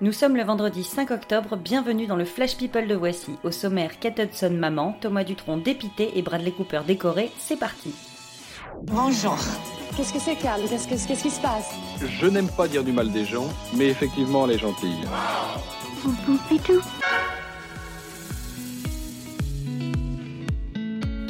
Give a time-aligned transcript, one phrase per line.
[0.00, 3.32] Nous sommes le vendredi 5 octobre, bienvenue dans le Flash People de Voici.
[3.44, 7.94] Au sommaire, Kate Hudson maman, Thomas Dutronc dépité et Bradley Cooper décoré, c'est parti.
[8.84, 9.36] Bonjour.
[9.96, 11.70] Qu'est-ce que c'est, Carl Qu'est-ce que- qu'est-ce qui se passe?
[12.00, 15.04] Je n'aime pas dire du mal des gens, mais effectivement, elle est gentille.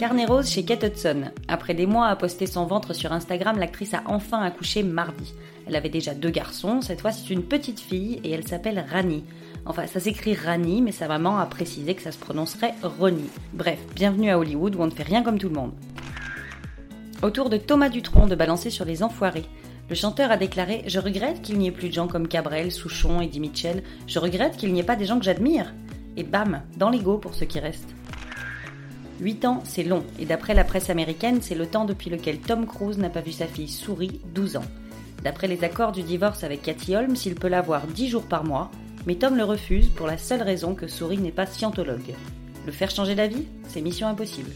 [0.00, 1.24] Carnet rose chez Kate Hudson.
[1.46, 5.34] Après des mois à poster son ventre sur Instagram, l'actrice a enfin accouché mardi.
[5.66, 9.24] Elle avait déjà deux garçons, cette fois c'est une petite fille et elle s'appelle Rani.
[9.66, 13.28] Enfin, ça s'écrit Rani, mais sa maman a précisé que ça se prononcerait Ronnie.
[13.52, 15.72] Bref, bienvenue à Hollywood où on ne fait rien comme tout le monde.
[17.20, 19.44] Autour de Thomas Dutronc de balancer sur les enfoirés.
[19.90, 23.20] Le chanteur a déclaré Je regrette qu'il n'y ait plus de gens comme Cabrel, Souchon,
[23.20, 23.82] Eddie Mitchell.
[24.06, 25.74] Je regrette qu'il n'y ait pas des gens que j'admire.
[26.16, 27.94] Et bam, dans l'ego pour ceux qui restent.
[29.20, 32.66] 8 ans, c'est long, et d'après la presse américaine, c'est le temps depuis lequel Tom
[32.66, 34.64] Cruise n'a pas vu sa fille Souris, 12 ans.
[35.22, 38.44] D'après les accords du divorce avec Cathy Holmes, il peut la voir 10 jours par
[38.44, 38.70] mois,
[39.06, 42.14] mais Tom le refuse pour la seule raison que Souris n'est pas scientologue.
[42.64, 44.50] Le faire changer d'avis C'est mission impossible.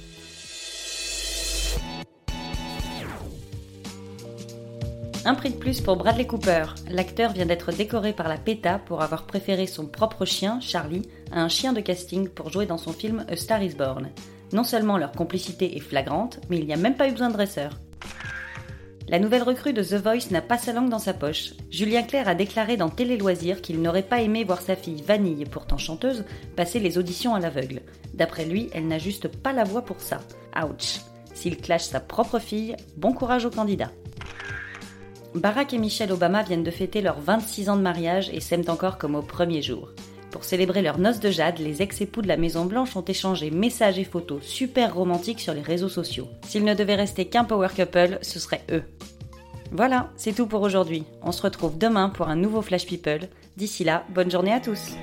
[5.27, 6.67] Un prix de plus pour Bradley Cooper.
[6.91, 11.43] L'acteur vient d'être décoré par la PETA pour avoir préféré son propre chien, Charlie, à
[11.43, 14.11] un chien de casting pour jouer dans son film A Star is Born.
[14.55, 17.35] Non seulement leur complicité est flagrante, mais il n'y a même pas eu besoin de
[17.35, 17.73] dresseur.
[19.09, 21.55] La nouvelle recrue de The Voice n'a pas sa langue dans sa poche.
[21.71, 25.45] Julien Clerc a déclaré dans Télé Loisirs qu'il n'aurait pas aimé voir sa fille Vanille,
[25.45, 27.83] pourtant chanteuse, passer les auditions à l'aveugle.
[28.15, 30.21] D'après lui, elle n'a juste pas la voix pour ça.
[30.57, 31.01] Ouch.
[31.35, 33.91] S'il clash sa propre fille, bon courage au candidat.
[35.35, 38.99] Barack et Michelle Obama viennent de fêter leurs 26 ans de mariage et s'aiment encore
[38.99, 39.91] comme au premier jour.
[40.35, 44.01] Pour célébrer leur noces de jade, les ex-époux de la Maison Blanche ont échangé messages
[44.01, 46.27] et photos super romantiques sur les réseaux sociaux.
[46.49, 48.83] S'il ne devait rester qu'un power couple, ce serait eux.
[49.71, 51.05] Voilà, c'est tout pour aujourd'hui.
[51.23, 53.29] On se retrouve demain pour un nouveau Flash People.
[53.57, 54.97] D'ici là, bonne journée à tous.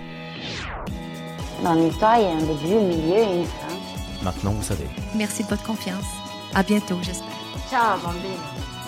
[1.64, 4.24] Dans l'histoire, il y a un début, un milieu et une fin.
[4.24, 4.84] Maintenant, vous savez.
[5.16, 6.08] Merci de votre confiance.
[6.54, 7.30] À bientôt, j'espère.
[7.70, 8.81] Ciao, bambine.